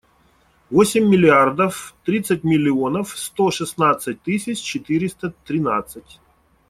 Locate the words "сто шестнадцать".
3.15-4.23